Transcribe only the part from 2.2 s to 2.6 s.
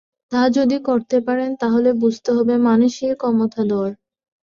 হবে